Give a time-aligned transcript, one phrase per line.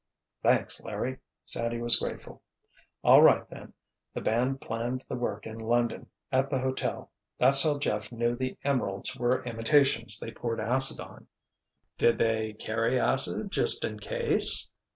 [0.41, 2.41] "Thanks, Larry," Sandy was grateful.
[3.03, 3.71] "All right, then,
[4.15, 9.15] the band planned the work in London, at the hotel—that's how Jeff knew the emeralds
[9.15, 11.27] were imitations they poured acid on."
[11.99, 14.67] "Did they carry acid just in case?"